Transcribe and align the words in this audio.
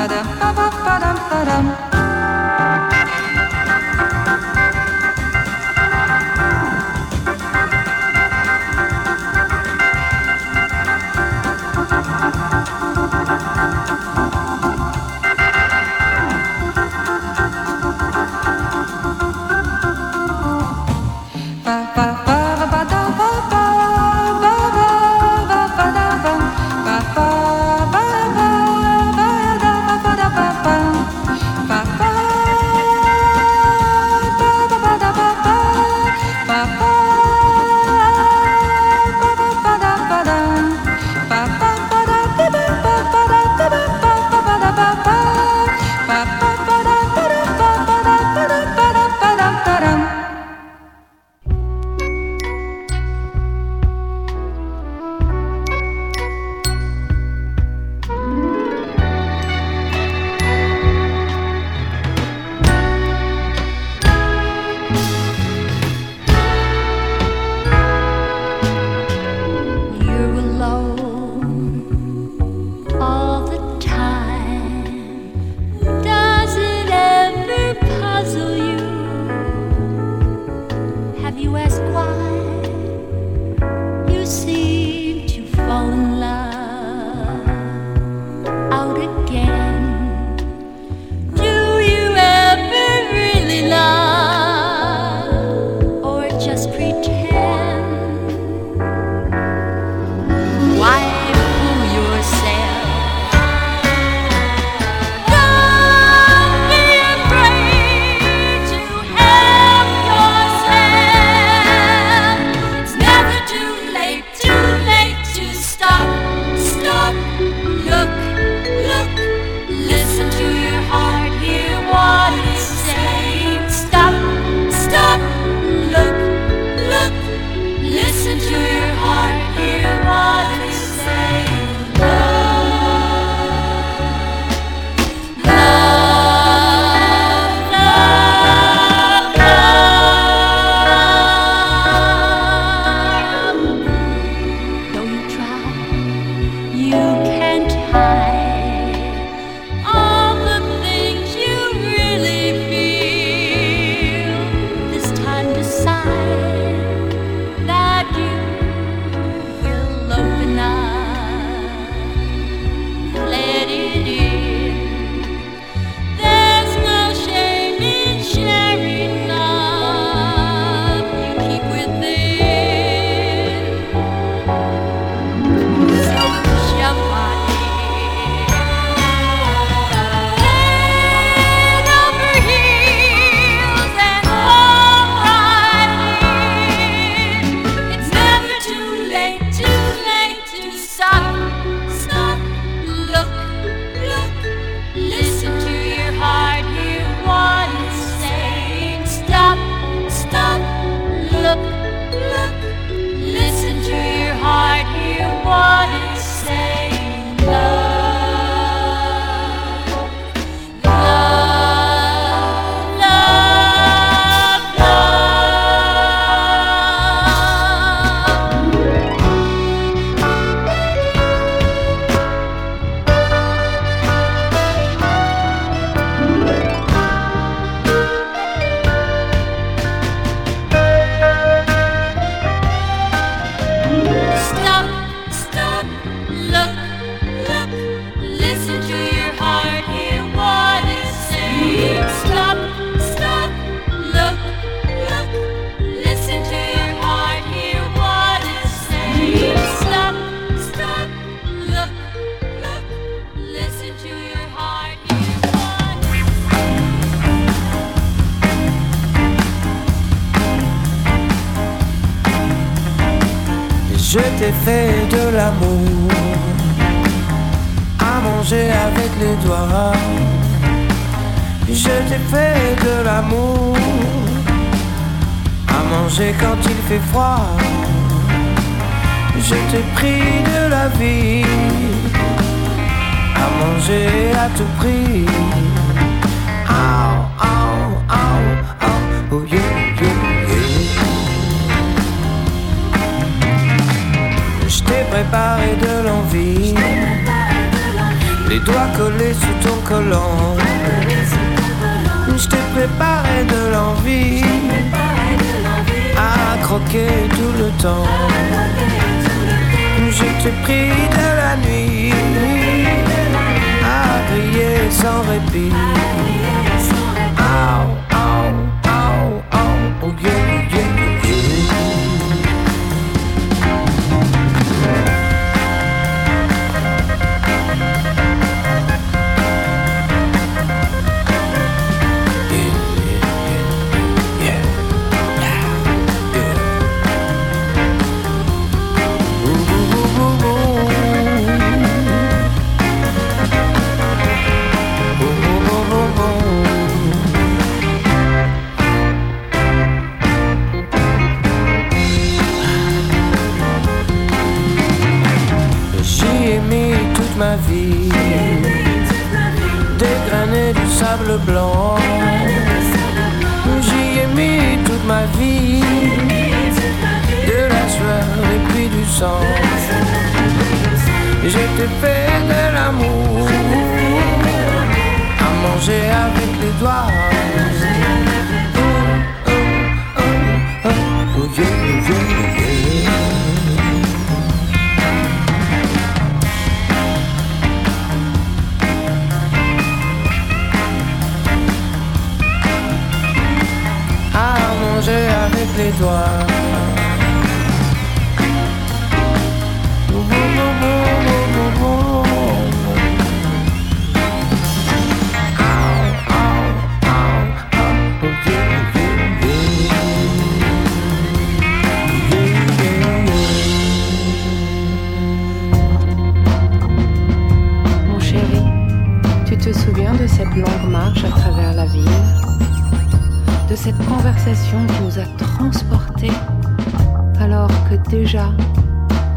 ba 0.00 0.06
dum 0.08 0.28
ba 0.40 0.48
ba 0.56 0.66
ba 0.84 0.94
dum 1.02 1.18
ba 1.30 1.40
dum 1.48 1.99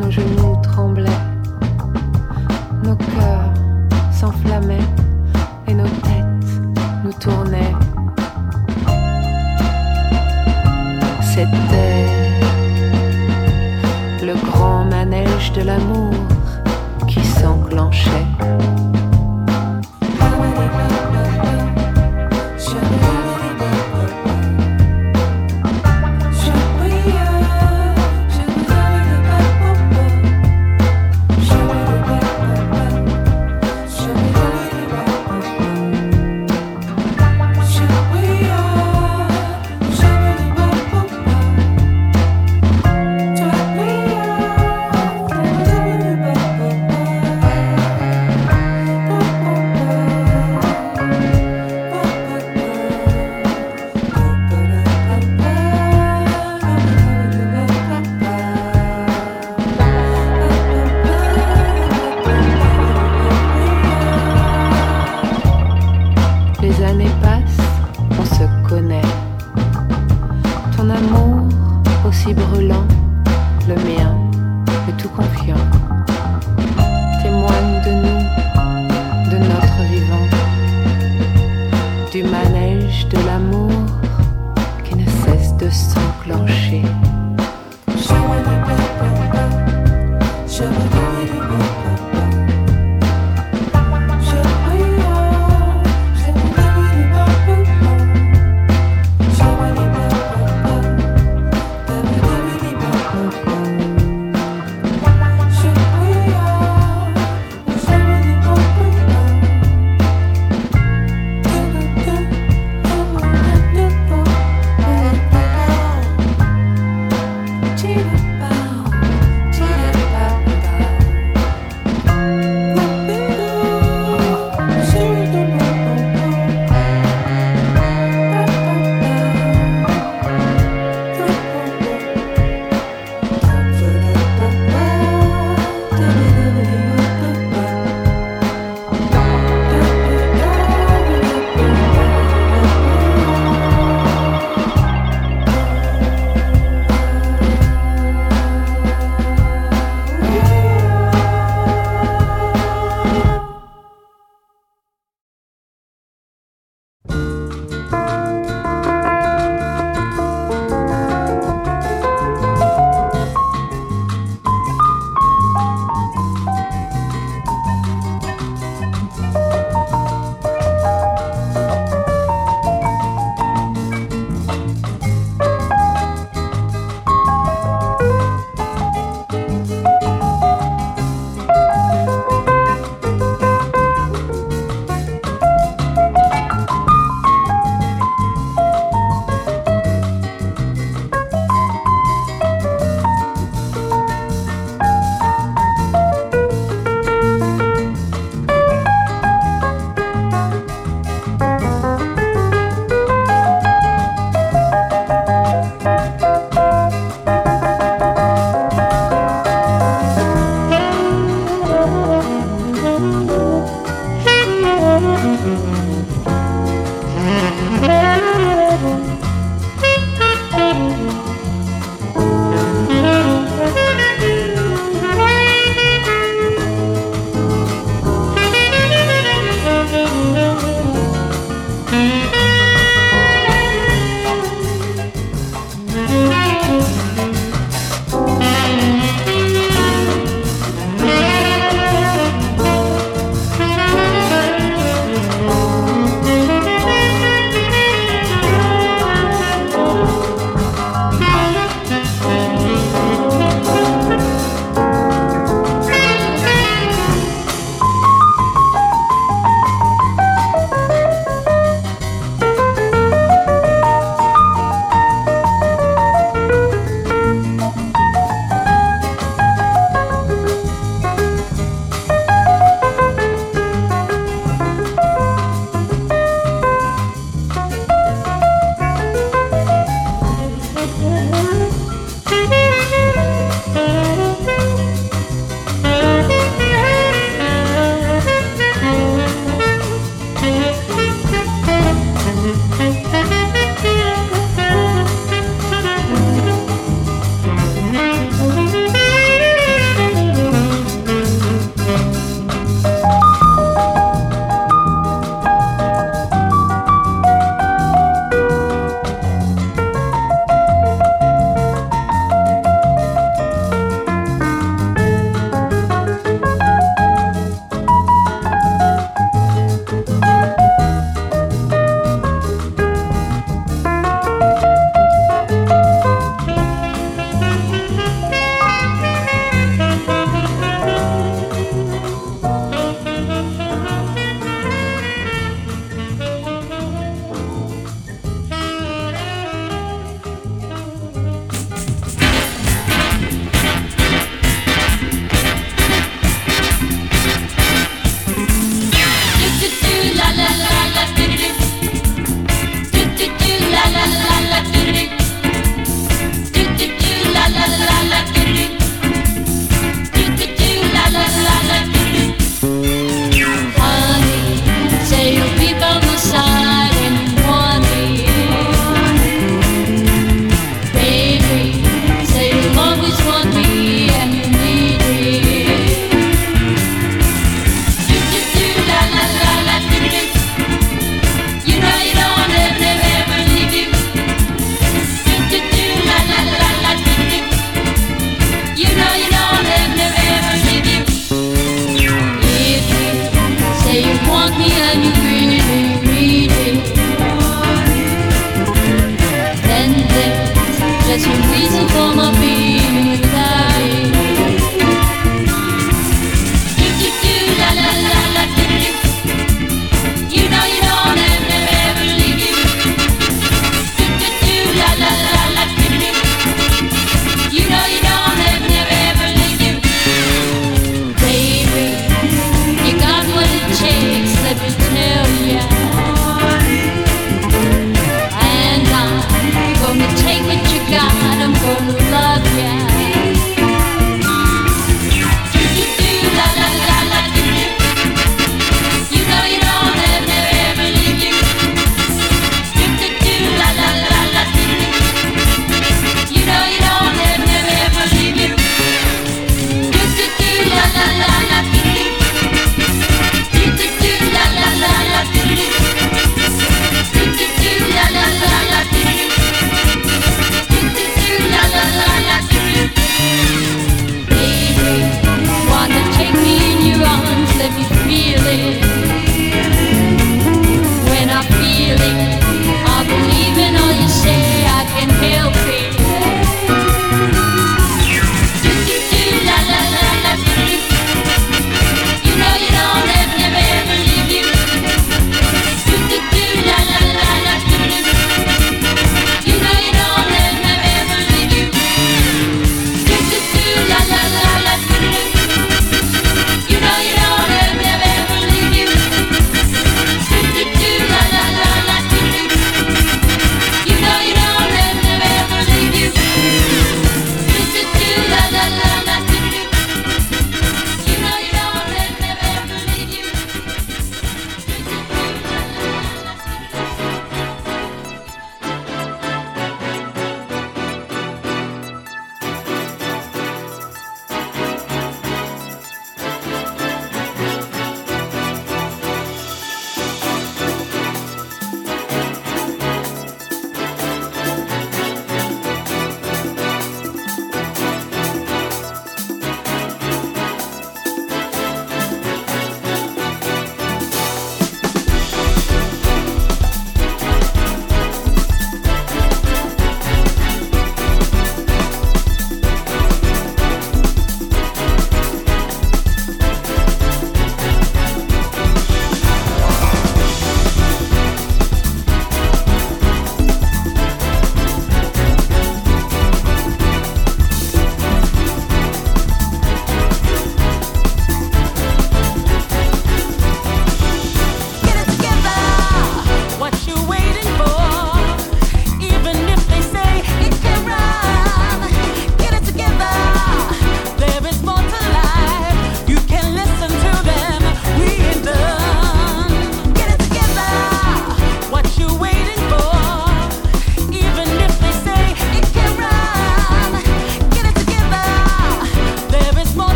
nos 0.00 0.10
genoux 0.10 0.56
tremblaient, 0.62 1.22
nos 2.84 2.96
cœurs 2.96 3.52
s'enflammaient 4.12 4.88
et 5.66 5.74
nos 5.74 5.88
têtes 6.06 6.50
nous 7.04 7.12
tournaient. 7.12 7.74
C'était 11.22 12.06
le 14.22 14.34
grand 14.50 14.84
manège 14.84 15.52
de 15.52 15.62
l'amour 15.62 16.14
qui 17.06 17.22
s'enclenchait. 17.24 18.26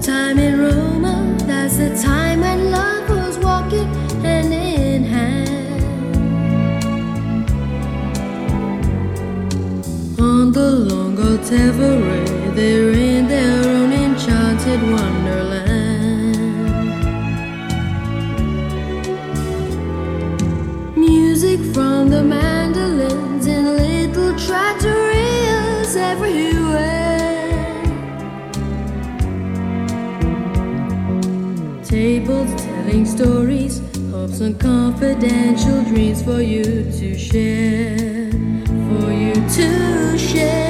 time 0.00 0.38
in 0.38 0.58
Roma, 0.58 1.36
that's 1.46 1.76
the 1.76 1.94
time 2.02 2.40
when 2.40 2.70
love 2.70 3.10
was 3.10 3.38
walking 3.38 3.86
hand 4.22 4.52
in 4.52 5.04
hand. 5.04 5.82
On 10.18 10.52
the 10.52 10.70
long 10.70 11.16
Otevere, 11.16 12.54
they 12.54 12.80
reigned 12.82 13.30
their 13.30 13.62
own 13.68 13.92
enchanted 13.92 14.82
world. 14.90 15.09
stories, 33.06 33.80
hopes 34.10 34.40
and 34.40 34.58
confidential 34.58 35.82
dreams 35.84 36.22
for 36.22 36.40
you 36.40 36.64
to 36.64 37.18
share, 37.18 38.30
for 38.30 39.12
you 39.12 39.34
to 39.34 40.18
share. 40.18 40.69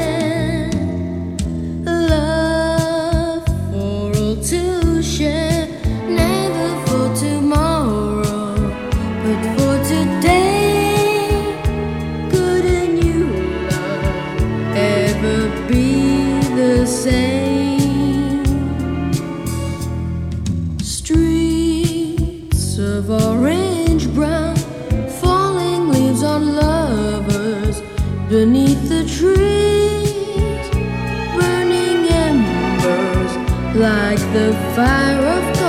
fire 34.74 35.26
of 35.26 35.59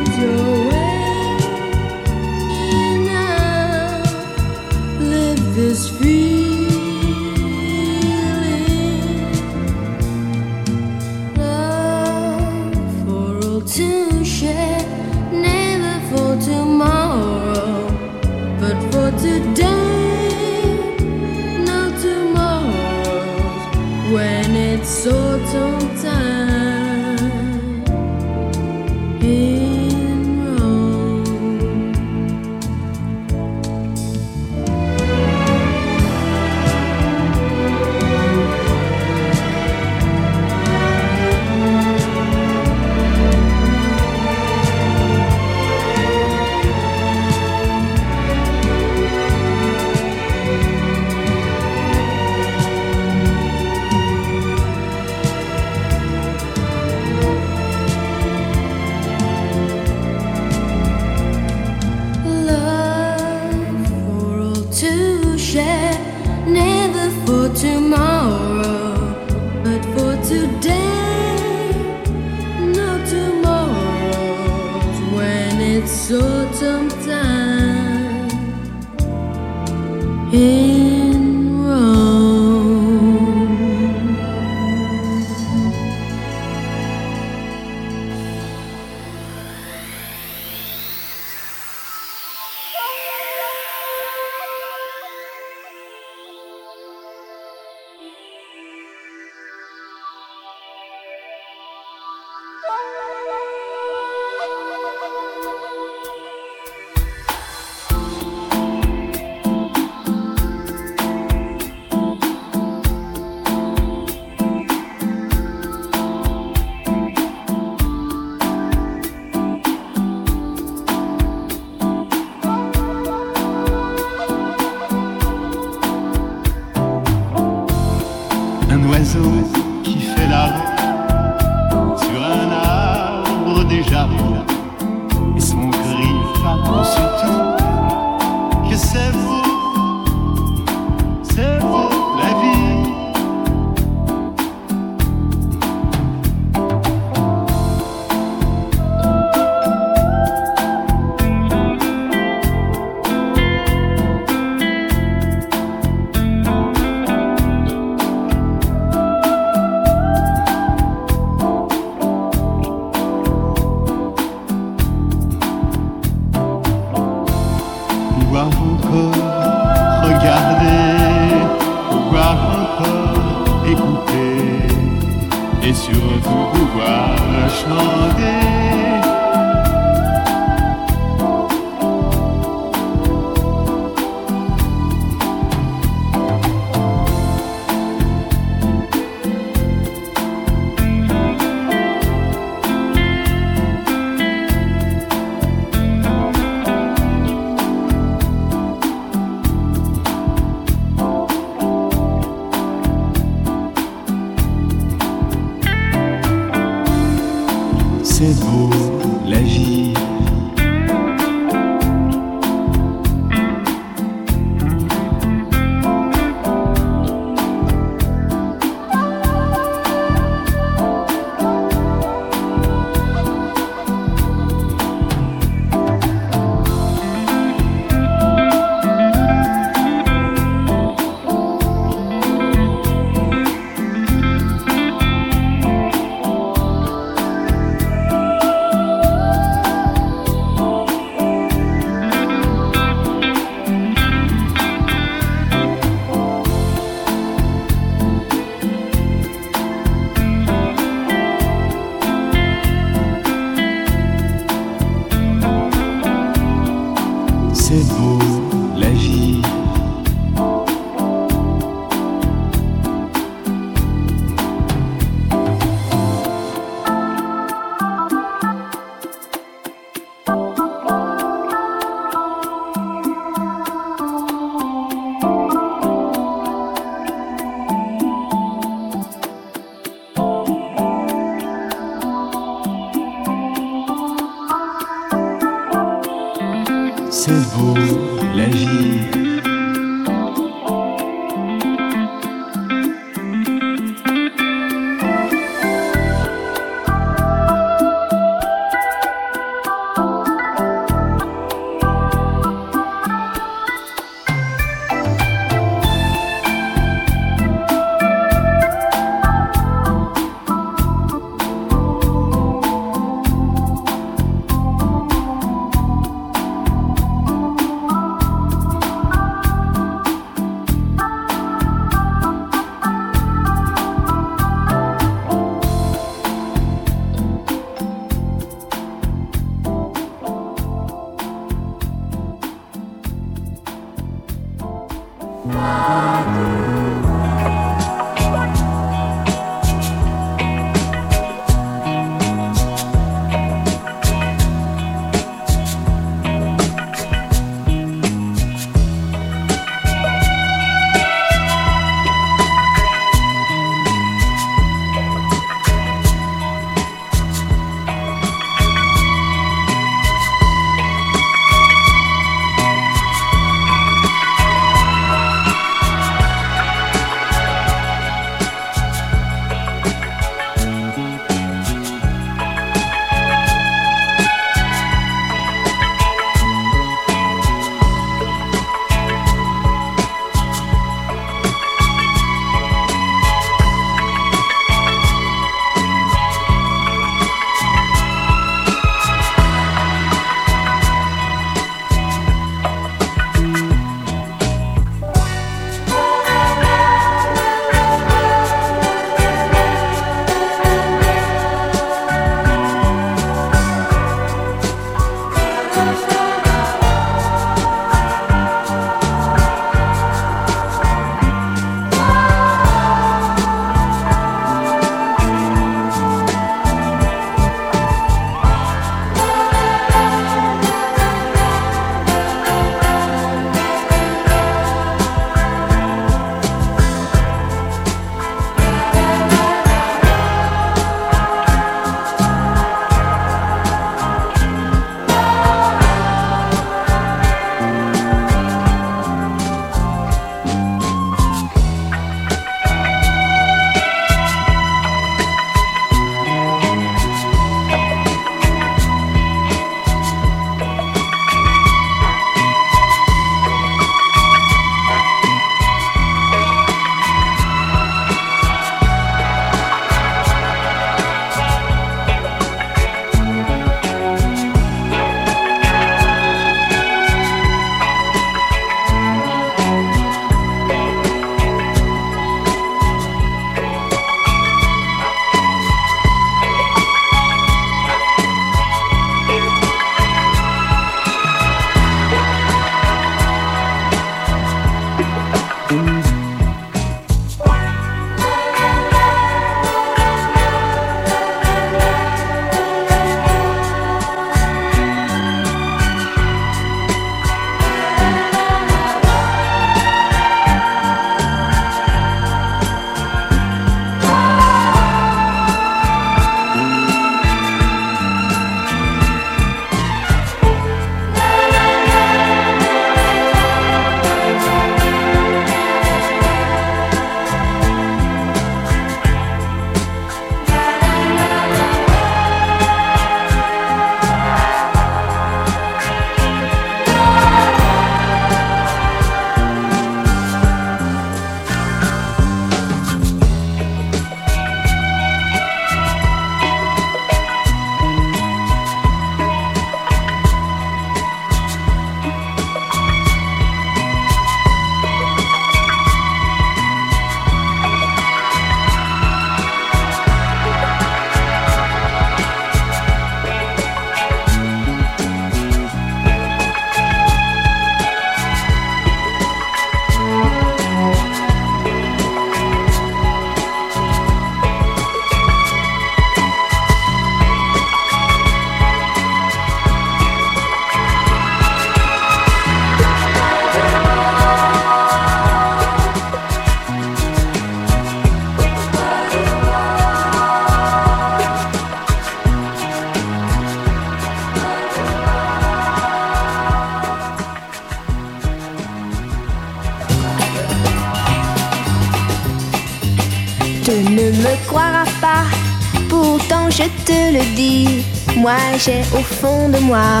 j'ai 598.58 598.80
au 598.96 599.02
fond 599.02 599.48
de 599.48 599.58
moi 599.58 600.00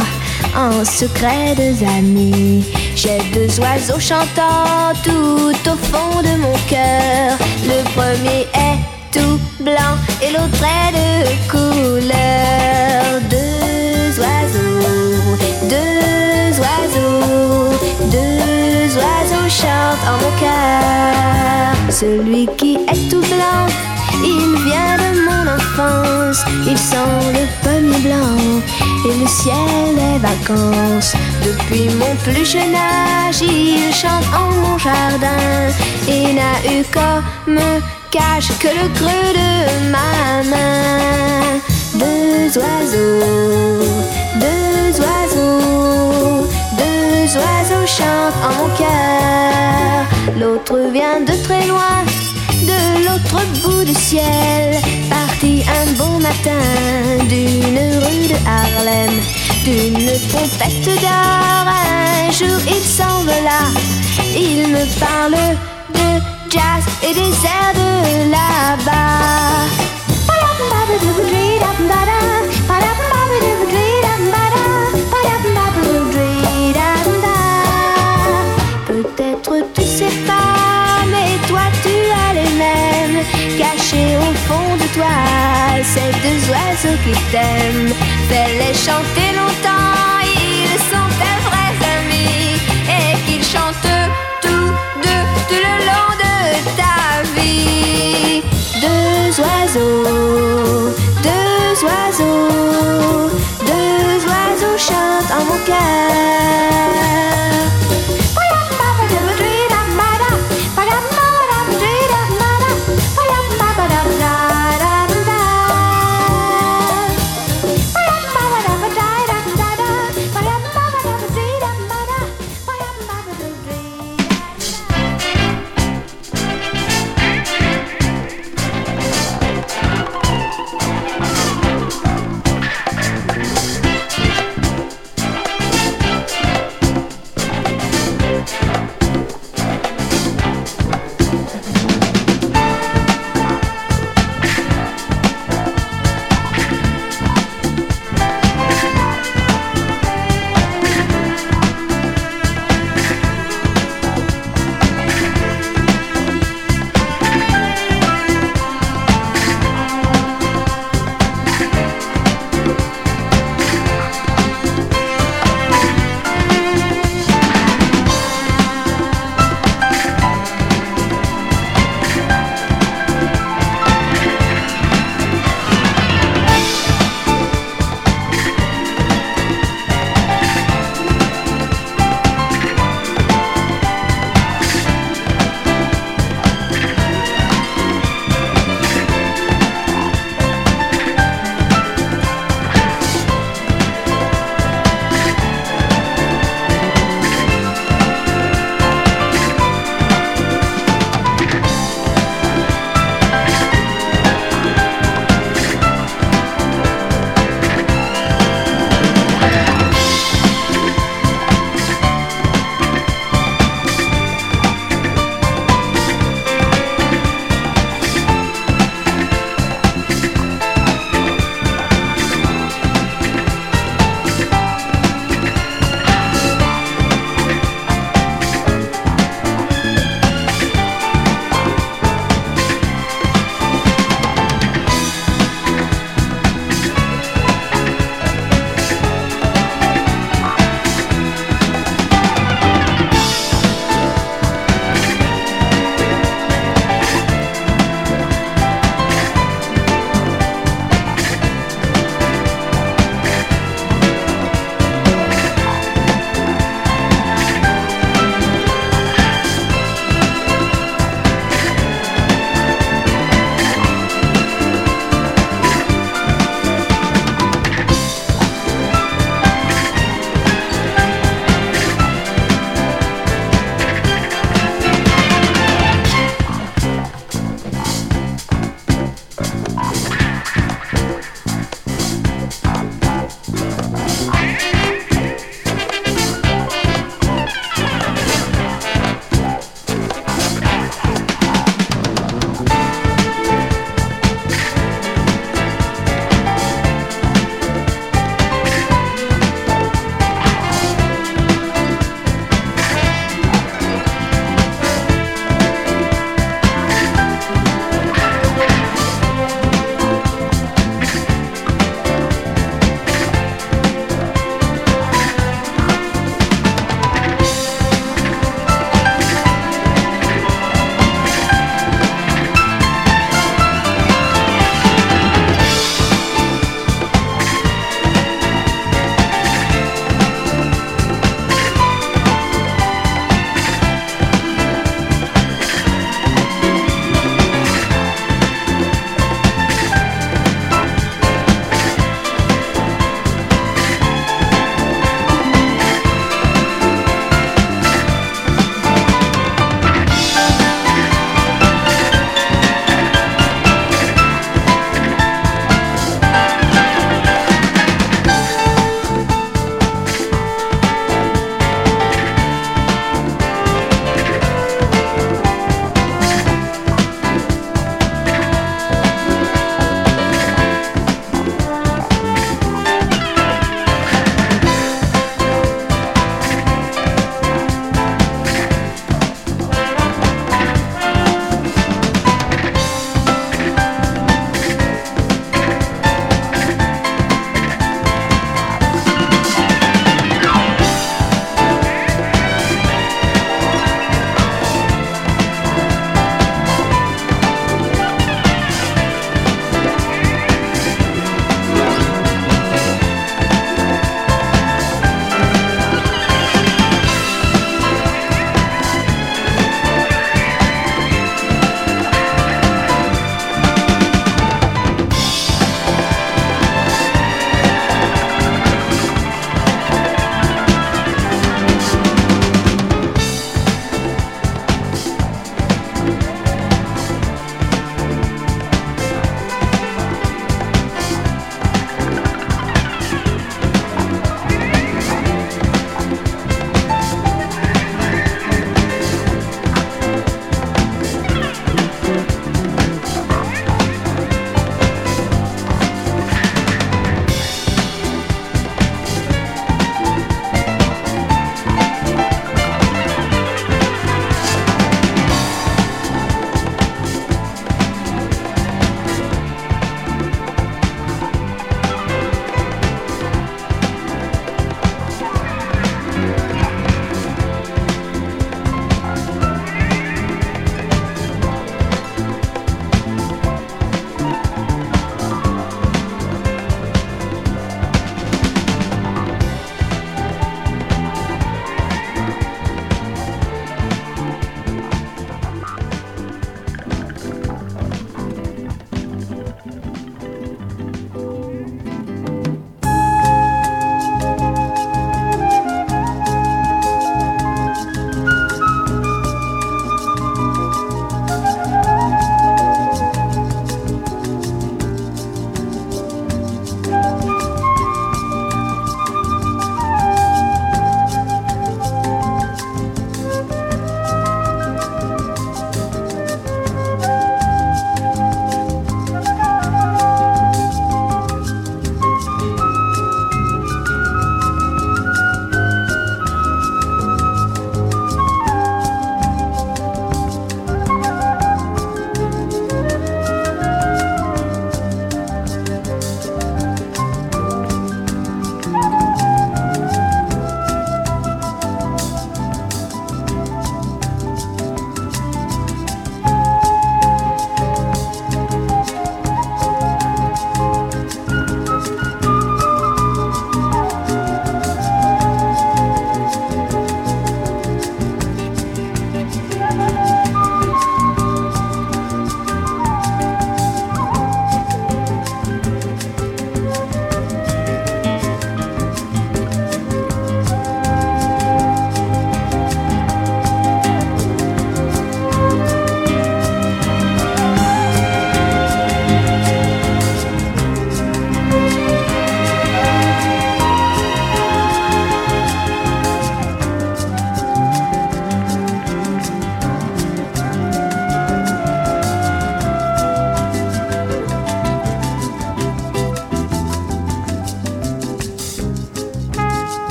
un 0.54 0.84
secret 0.84 1.54
de 1.56 1.84
amis. 1.98 2.64
J'ai 2.94 3.18
deux 3.34 3.60
oiseaux 3.60 4.00
chantants 4.00 4.92
tout 5.04 5.70
au 5.70 5.76
fond 5.76 6.22
de 6.22 6.36
mon 6.40 6.54
cœur. 6.68 7.36
Le 7.64 7.82
premier 7.94 8.46
est 8.54 8.78
tout 9.12 9.38
blanc 9.60 9.94
et 10.22 10.30
l'autre 10.30 10.62
est 10.64 10.92
de 10.92 11.50
couleur. 11.50 13.20
Deux 13.30 14.20
oiseaux, 14.20 15.36
deux 15.68 16.58
oiseaux, 16.64 17.72
deux 18.10 18.96
oiseaux 18.96 19.48
chantent 19.48 20.06
en 20.08 20.16
mon 20.22 20.32
cœur. 20.40 21.74
Celui 21.90 22.48
qui 22.56 22.76
est 22.76 23.10
tout 23.10 23.20
blanc, 23.20 23.66
il 24.24 24.56
vient 24.64 24.96
de 25.04 25.10
mon 25.28 25.44
enfance. 25.56 26.44
Il 26.66 26.78
sent 26.78 26.96
le 27.32 27.65
blanc 27.90 28.60
et 29.04 29.18
le 29.20 29.26
ciel 29.26 29.94
des 29.94 30.18
vacances. 30.18 31.14
Depuis 31.44 31.88
mon 31.94 32.14
plus 32.24 32.44
jeune 32.44 32.74
âge, 32.74 33.40
il 33.42 33.92
chante 33.94 34.24
en 34.34 34.50
mon 34.60 34.78
jardin 34.78 35.70
et 36.08 36.32
n'a 36.32 36.56
eu 36.72 36.84
comme 36.92 37.58
cache 38.10 38.50
que 38.58 38.68
le 38.68 38.88
creux 38.94 39.32
de 39.40 39.90
ma 39.90 40.42
main. 40.50 41.60
Deux 41.94 42.58
oiseaux, 42.58 43.84
deux 44.44 45.00
oiseaux, 45.00 46.48
deux 46.82 47.36
oiseaux 47.36 47.86
chantent 47.86 48.40
en 48.48 48.52
mon 48.58 48.68
cœur. 48.76 50.04
L'autre 50.38 50.78
vient 50.92 51.20
de 51.20 51.34
très 51.42 51.66
loin, 51.66 52.04
l'autre 53.36 53.62
bout 53.62 53.84
du 53.84 53.94
ciel, 53.94 54.76
parti 55.10 55.62
un 55.80 55.92
beau 55.92 56.18
matin 56.18 57.24
d'une 57.28 57.78
rue 58.04 58.28
de 58.28 58.38
Harlem, 58.46 59.14
d'une 59.64 60.10
pompette 60.30 61.00
d'or. 61.02 61.66
Un 61.68 62.30
jour 62.30 62.60
il 62.66 62.84
s'envola, 62.84 63.62
il 64.34 64.68
me 64.68 64.84
parle 64.98 65.56
de 65.94 66.20
jazz 66.50 66.84
et 67.02 67.14
des 67.14 67.20
airs 67.20 67.74
de 67.74 68.30
là-bas. 68.30 69.06
Cachés 83.58 84.16
au 84.16 84.32
fond 84.46 84.76
de 84.76 84.86
toi. 84.94 85.14
Ces 85.82 86.10
deux 86.24 86.40
oiseaux 86.50 86.98
qui 87.04 87.14
t'aiment, 87.30 87.92
fais-les 88.28 88.74
chanter 88.74 89.30
longtemps. 89.38 90.20
Ils 90.24 90.78
sont 90.90 91.08
tes 91.20 91.38
vrais 91.46 91.76
amis 91.96 92.58
et 92.98 93.10
qu'ils 93.26 93.44
chantent 93.44 93.94
tous 94.42 94.70
deux 95.02 95.24
tout 95.48 95.62
le 95.68 95.76
long 95.88 96.10
de 96.24 96.34
ta 96.80 96.96
vie. 97.34 98.42
Deux 98.80 99.40
oiseaux, 99.42 100.94
deux 101.22 101.74
oiseaux, 101.86 103.30
deux 103.70 104.18
oiseaux 104.32 104.78
chantent 104.78 105.32
en 105.38 105.44
mon 105.44 105.58
cœur. 105.64 105.76